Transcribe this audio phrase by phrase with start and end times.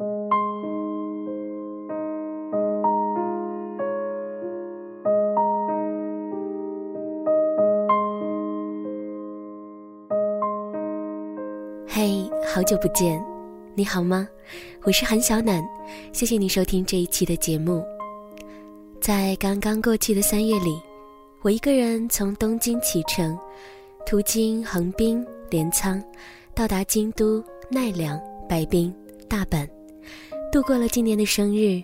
[0.00, 0.06] 嘿，
[12.46, 13.22] 好久不见，
[13.74, 14.26] 你好吗？
[14.84, 15.62] 我是韩小暖，
[16.14, 17.84] 谢谢你收听这一期的节目。
[19.02, 20.80] 在刚刚过去的三月里，
[21.42, 23.38] 我一个人从东京启程，
[24.06, 26.02] 途经横滨、镰仓，
[26.54, 28.94] 到达京都、奈良、白滨、
[29.28, 29.68] 大阪，
[30.50, 31.76] 度过了今年的生日，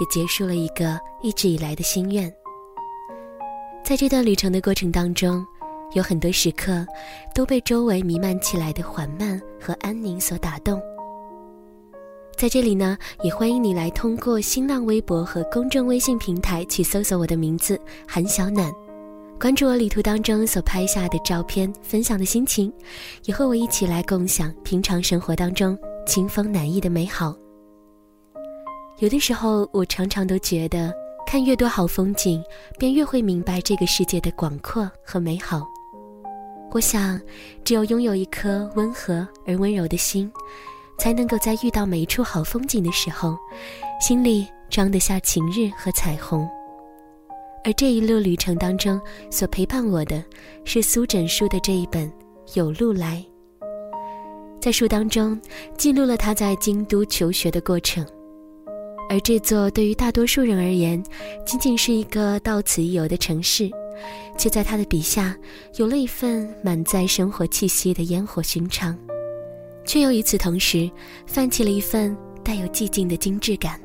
[0.00, 2.32] 也结束了一个一直以来的心愿。
[3.84, 5.44] 在这段旅程的过程当中。
[5.94, 6.86] 有很多时刻，
[7.34, 10.80] 都被周围弥漫起来的缓慢和安宁所打动。
[12.34, 17.78] 在这里呢，也欢迎你来通过新浪微博和公众微信平台去搜索我的名字
[18.08, 18.72] 韩小暖，
[19.38, 22.72] 关注我旅途当中所拍下的照片，分享的心情，
[23.26, 27.41] 也和我一起来共享平常生活当中清风暖意的美好。
[29.02, 30.94] 有的时候，我常常都觉得，
[31.26, 32.40] 看越多好风景，
[32.78, 35.66] 便越会明白这个世界的广阔和美好。
[36.70, 37.20] 我想，
[37.64, 40.30] 只有拥有一颗温和而温柔的心，
[41.00, 43.36] 才能够在遇到每一处好风景的时候，
[44.00, 46.48] 心里装得下晴日和彩虹。
[47.64, 49.00] 而这一路旅程当中，
[49.32, 50.22] 所陪伴我的，
[50.64, 52.08] 是苏枕书的这一本
[52.54, 53.16] 《有路来》。
[54.60, 55.36] 在书当中，
[55.76, 58.06] 记录了他在京都求学的过程，
[59.12, 61.02] 而这座对于大多数人而言，
[61.44, 63.70] 仅仅是一个到此一游的城市。
[64.38, 65.36] 却在他的笔下，
[65.76, 68.96] 有了一份满载生活气息的烟火寻常，
[69.84, 70.90] 却又与此同时，
[71.26, 73.78] 泛起了一份带有寂静的精致感，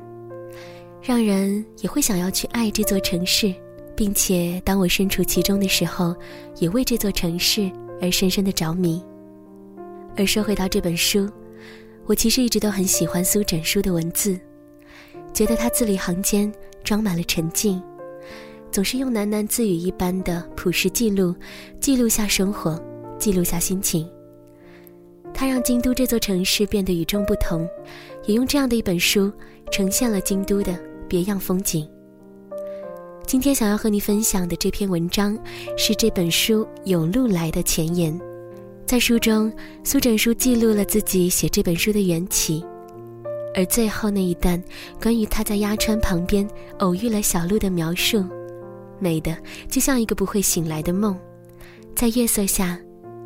[1.02, 3.54] 让人也会想要去爱这座城市，
[3.94, 6.16] 并且当我身处其中的时候，
[6.56, 9.04] 也为这座城市而深深的着迷。
[10.16, 11.28] 而说回到这本书，
[12.06, 14.40] 我其实一直都很喜欢苏枕书的文字，
[15.38, 17.80] 觉得他字里行间装满了沉静。
[18.72, 21.32] 总是用喃喃自语一般的朴实记录，
[21.78, 22.76] 记录下生活，
[23.20, 24.04] 记录下心情。
[25.32, 27.68] 他让京都这座城市变得与众不同，
[28.26, 29.30] 也用这样的一本书
[29.70, 30.76] 呈现了京都的
[31.08, 31.88] 别样风景。
[33.24, 35.38] 今天想要和你分享的这篇文章，
[35.76, 38.20] 是这本书《有路来》的前言。
[38.84, 39.52] 在书中，
[39.84, 42.64] 苏枕书记录了自己写这本书的缘起，
[43.54, 44.62] 而最后那一段
[45.00, 46.48] 关于他在鸭川旁边
[46.78, 48.24] 偶遇了小鹿的描述。
[49.00, 49.36] 美的
[49.68, 51.16] 就像一个不会醒来的梦，
[51.94, 52.78] 在月色下，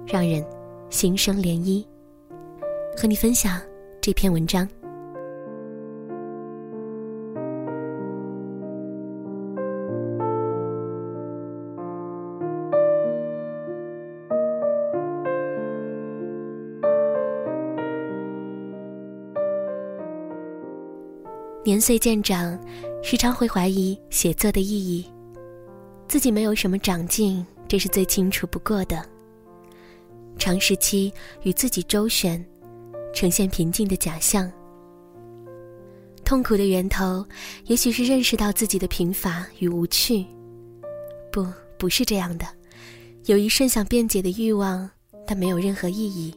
[0.06, 0.44] 让人
[0.90, 1.84] 心生涟漪。
[2.96, 3.60] 和你分享
[4.00, 4.68] 这篇文章。
[21.64, 22.58] 年岁渐长，
[23.04, 25.06] 时常会怀疑写作的意义。
[26.08, 29.00] 自己没有什么长进，这是最清楚不过的。
[30.36, 31.12] 长时期
[31.42, 32.44] 与自己周旋，
[33.14, 34.50] 呈现平静的假象。
[36.24, 37.24] 痛苦的源头，
[37.66, 40.26] 也许是认识到自己的贫乏与无趣。
[41.30, 41.46] 不，
[41.78, 42.46] 不是这样的。
[43.26, 44.90] 有一瞬想辩解的欲望，
[45.24, 46.34] 但没有任何意义。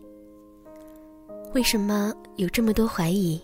[1.56, 3.42] 为什么有这么多怀疑？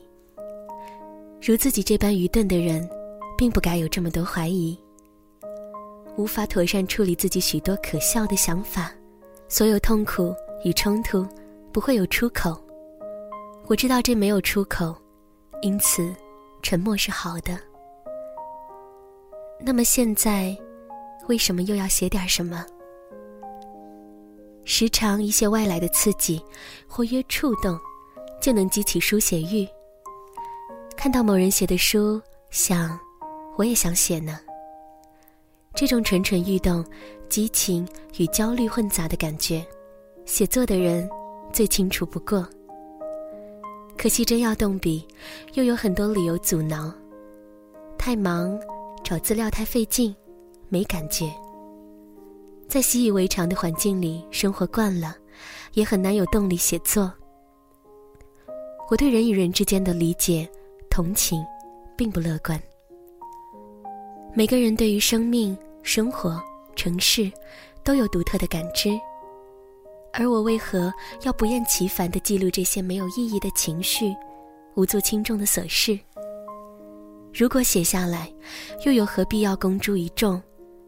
[1.44, 2.88] 如自己这般愚钝的人，
[3.36, 4.78] 并不该有这么多怀疑。
[6.16, 8.92] 无法妥善处理自己许多可笑的想法，
[9.48, 11.28] 所有痛苦与冲突
[11.72, 12.56] 不会有出口。
[13.66, 14.96] 我知道这没有出口，
[15.64, 16.14] 因此
[16.62, 17.58] 沉默是好的。
[19.60, 20.56] 那么现在，
[21.28, 22.64] 为什么又要写点什么？
[24.64, 26.40] 时常一些外来的刺激
[26.88, 27.80] 或约触动，
[28.40, 29.68] 就能激起书写欲。
[31.02, 32.96] 看到某人写的书，想，
[33.58, 34.40] 我也想写呢。
[35.74, 36.86] 这种蠢蠢欲动、
[37.28, 37.88] 激情
[38.20, 39.66] 与焦虑混杂的感觉，
[40.26, 41.10] 写作的人
[41.52, 42.48] 最清楚不过。
[43.98, 45.04] 可惜真要动笔，
[45.54, 46.94] 又有很多理由阻挠：
[47.98, 48.56] 太忙，
[49.04, 50.16] 找资料太费劲，
[50.70, 51.34] 没感觉。
[52.68, 55.16] 在习以为常的环境里生活惯了，
[55.74, 57.12] 也很难有动力写作。
[58.92, 60.48] 我对人与人之间的理解、
[60.92, 61.42] 同情，
[61.96, 62.62] 并不乐观。
[64.34, 66.38] 每个人对于生命、生活、
[66.76, 67.32] 城市，
[67.82, 68.90] 都有独特的感知，
[70.12, 70.94] 而我为何
[71.24, 74.14] 要不厌其烦地记录这些没有意义的情绪、
[74.76, 75.98] 无足轻重的琐事？
[77.34, 78.30] 如果写下来，
[78.86, 80.42] 又有何必要公诸于众，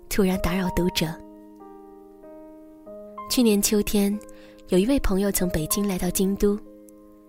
[0.10, 1.08] 突然打扰读者？
[3.30, 4.20] 去年秋天，
[4.68, 6.60] 有一位朋友从北京来到京都，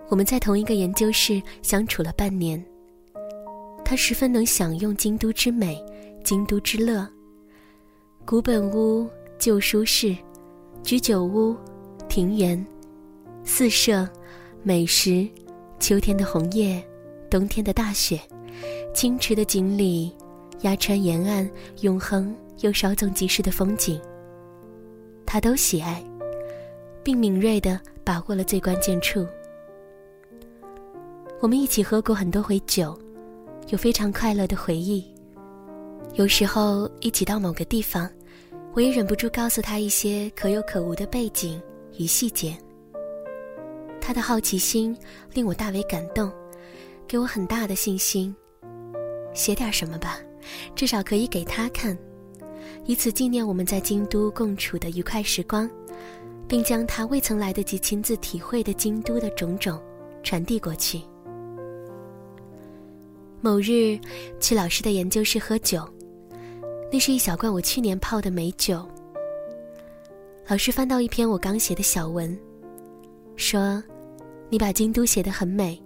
[0.09, 2.62] 我们在同一个研究室相处了半年。
[3.85, 5.83] 他十分能享用京都之美，
[6.23, 7.06] 京都之乐。
[8.25, 9.09] 古本屋、
[9.39, 10.17] 旧书室、
[10.83, 11.55] 居酒屋、
[12.09, 12.65] 庭园、
[13.45, 14.09] 四舍、
[14.62, 15.29] 美食、
[15.79, 16.83] 秋天的红叶、
[17.29, 18.19] 冬天的大雪、
[18.95, 20.11] 清池的锦鲤、
[20.62, 21.49] 鸭川沿岸
[21.83, 24.01] 永恒又稍纵即逝的风景，
[25.27, 26.03] 他都喜爱，
[27.03, 29.27] 并敏锐地把握了最关键处。
[31.44, 32.99] 我们一起喝过很多回酒。
[33.69, 35.05] 有非常快乐的回忆。
[36.14, 38.08] 有时候一起到某个地方，
[38.73, 41.61] 我也忍不住告诉他一些可有可无的背景
[41.99, 42.56] 与细节。
[44.00, 44.96] 他的好奇心
[45.35, 46.32] 令我大为感动，
[47.06, 48.35] 给我很大的信心。
[49.35, 50.19] 写点什么吧，
[50.75, 51.94] 至少可以给他看，
[52.87, 55.69] 以此纪念我们在京都共处的愉快时光，
[56.49, 59.79] 并将他未曾来得及亲自体会的京都的种种
[60.23, 61.02] 传递过去。
[63.44, 64.00] 某日，
[64.41, 65.87] 去老师的研究室喝酒，
[66.91, 68.82] 那是一小罐我去年泡的美酒。
[70.49, 72.35] 老师翻到一篇我刚写的小文，
[73.37, 73.85] 说
[74.49, 75.79] ：“你把京都写得很美，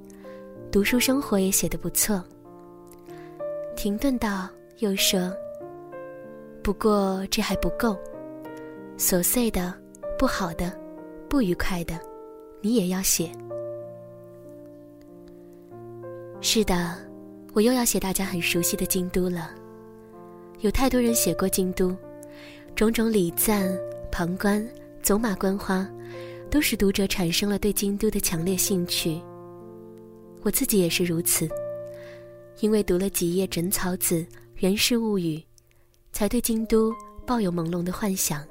[0.70, 2.25] 读书生活也写得不错。”
[3.75, 5.34] 停顿道，又说
[6.62, 7.99] ：“不过这还不够，
[8.96, 9.75] 琐碎的、
[10.16, 10.72] 不好的、
[11.28, 11.99] 不愉快的，
[12.60, 13.32] 你也要写。”
[16.40, 17.07] 是的。
[17.52, 19.50] 我又要写大家很熟悉的京都了。
[20.60, 21.96] 有太多人写过京都，
[22.74, 23.76] 种种礼赞、
[24.10, 24.66] 旁观、
[25.02, 25.88] 走马观花，
[26.50, 29.20] 都使读者产生了对京都的强烈兴趣。
[30.42, 31.48] 我自己也是如此，
[32.60, 34.16] 因为读了几页枕草子
[34.56, 35.36] 《源氏物语》，
[36.12, 36.92] 才对京都
[37.26, 38.44] 抱有朦胧的幻想。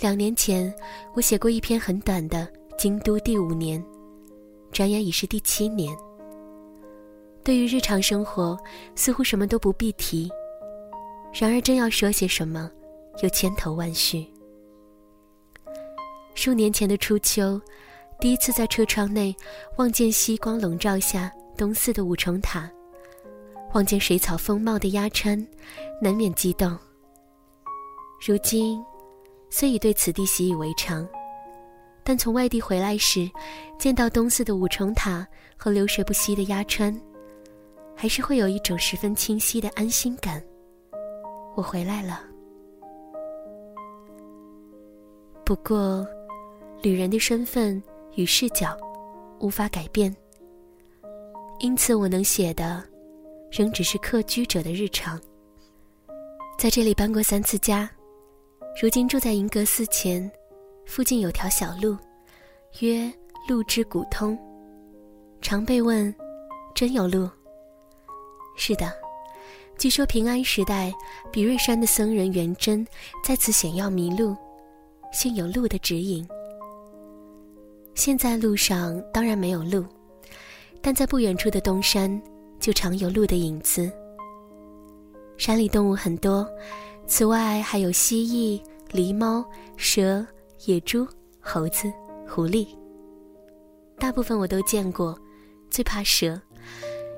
[0.00, 0.74] 两年前，
[1.14, 2.46] 我写过一篇很短的
[2.78, 3.82] 《京都第五年》，
[4.72, 5.96] 转眼已是第七年。
[7.44, 8.58] 对于日常生活，
[8.96, 10.30] 似乎什么都不必提；
[11.30, 12.70] 然而真要说些什么，
[13.22, 14.26] 又千头万绪。
[16.34, 17.60] 数年前的初秋，
[18.18, 19.36] 第一次在车窗内
[19.76, 22.68] 望见夕光笼罩下东寺的五重塔，
[23.74, 25.46] 望见水草丰茂的鸭川，
[26.00, 26.76] 难免激动。
[28.26, 28.82] 如今，
[29.50, 31.06] 虽已对此地习以为常，
[32.02, 33.30] 但从外地回来时，
[33.78, 35.26] 见到东寺的五重塔
[35.58, 36.98] 和流水不息的鸭川。
[37.96, 40.42] 还是会有一种十分清晰的安心感。
[41.54, 42.20] 我回来了。
[45.44, 46.06] 不过，
[46.82, 47.80] 旅人的身份
[48.14, 48.76] 与视角
[49.40, 50.14] 无法改变，
[51.60, 52.82] 因此我能写的，
[53.50, 55.20] 仍只是客居者的日常。
[56.58, 57.90] 在这里搬过三次家，
[58.80, 60.30] 如今住在银阁寺前，
[60.86, 61.96] 附近有条小路，
[62.80, 63.12] 曰
[63.48, 64.38] 路之古通，
[65.42, 66.14] 常被问：
[66.74, 67.28] 真有路？
[68.56, 68.92] 是的，
[69.76, 70.92] 据说平安时代，
[71.32, 72.86] 比瑞山的僧人元贞
[73.24, 74.36] 在此险要迷路，
[75.12, 76.26] 幸有鹿的指引。
[77.94, 79.84] 现在路上当然没有鹿，
[80.80, 82.20] 但在不远处的东山，
[82.58, 83.90] 就常有鹿的影子。
[85.36, 86.48] 山里动物很多，
[87.06, 89.44] 此外还有蜥蜴、狸猫、
[89.76, 90.24] 蛇、
[90.66, 91.06] 野猪、
[91.40, 91.92] 猴子、
[92.28, 92.66] 狐狸。
[93.98, 95.18] 大部分我都见过，
[95.70, 96.40] 最怕蛇。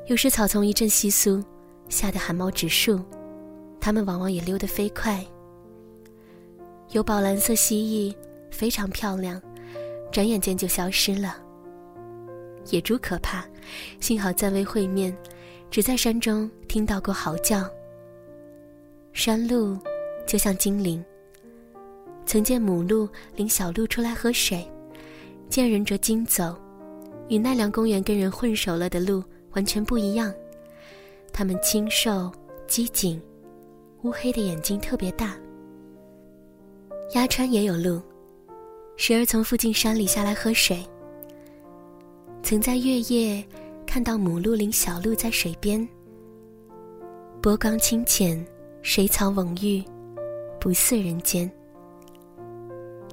[0.06, 1.44] 有时草丛一阵窸窣，
[1.88, 3.02] 吓得汗毛直竖，
[3.80, 5.24] 它们往往也溜得飞快。
[6.92, 8.14] 有宝蓝色蜥蜴，
[8.52, 9.42] 非常漂亮，
[10.12, 11.36] 转眼间就消失了。
[12.70, 13.44] 野猪可怕，
[13.98, 15.12] 幸好暂未会面，
[15.72, 17.68] 只在山中听到过嚎叫。
[19.12, 19.76] 山鹿
[20.24, 21.04] 就像精灵，
[22.24, 24.64] 曾见母鹿领小鹿出来喝水，
[25.48, 26.56] 见人着惊走，
[27.28, 29.20] 与奈良公园跟人混熟了的鹿。
[29.56, 30.32] 完全不一样，
[31.32, 32.30] 它们清瘦、
[32.68, 33.20] 机警，
[34.02, 35.34] 乌黑的眼睛特别大。
[37.14, 38.02] 鸭川也有鹿，
[38.98, 40.84] 时而从附近山里下来喝水。
[42.42, 43.42] 曾在月夜
[43.86, 45.88] 看到母鹿领小鹿在水边，
[47.40, 48.46] 波光清浅，
[48.82, 49.82] 水草蓊郁，
[50.60, 51.50] 不似人间。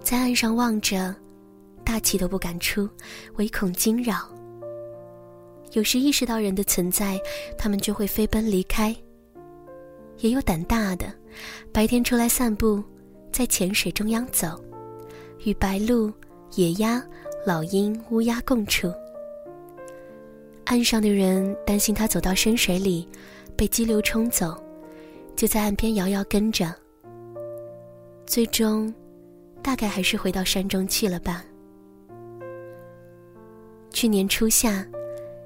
[0.02, 1.16] 在岸上望着，
[1.86, 2.90] 大气都不敢出，
[3.36, 4.33] 唯恐惊扰。
[5.74, 7.20] 有时意识到人的存在，
[7.58, 8.96] 他们就会飞奔离开。
[10.20, 11.12] 也有胆大的，
[11.72, 12.82] 白天出来散步，
[13.32, 14.64] 在浅水中央走，
[15.44, 16.14] 与白鹭、
[16.56, 17.04] 野鸭、
[17.46, 18.92] 老鹰、乌鸦共处。
[20.66, 23.10] 岸上的人担心它走到深水里，
[23.56, 24.56] 被激流冲走，
[25.36, 26.74] 就在岸边遥遥跟着。
[28.26, 28.94] 最终，
[29.62, 31.44] 大概还是回到山中去了吧。
[33.92, 34.88] 去年初夏，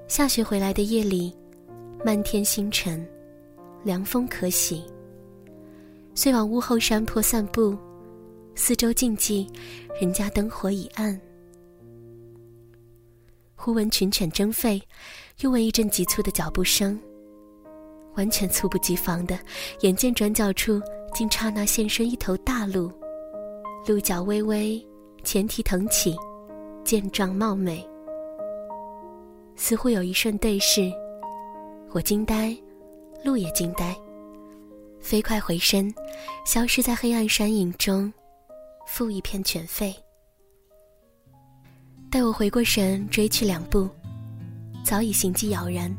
[0.07, 1.35] 下雪回来的夜里，
[2.03, 3.05] 漫天星辰，
[3.83, 4.81] 凉风可喜。
[6.15, 7.77] 遂往屋后山坡散步，
[8.55, 9.45] 四周静寂，
[9.99, 11.19] 人家灯火已暗。
[13.53, 14.81] 忽闻群犬争吠，
[15.41, 16.97] 又闻一阵急促的脚步声。
[18.15, 19.37] 完全猝不及防的，
[19.81, 20.81] 眼见转角处
[21.13, 22.89] 竟刹那现身一头大鹿，
[23.85, 24.81] 鹿角微微，
[25.25, 26.15] 前蹄腾起，
[26.85, 27.85] 健壮貌美。
[29.57, 30.89] 似乎有一瞬对视，
[31.91, 32.55] 我惊呆，
[33.25, 33.93] 鹿也惊呆。
[35.01, 35.93] 飞快回身，
[36.45, 38.13] 消失在黑暗山影中，
[38.85, 39.93] 负一片犬吠。
[42.11, 43.89] 待我回过神，追去两步，
[44.85, 45.93] 早已行迹杳然。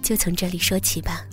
[0.00, 1.26] 就从这里说起吧。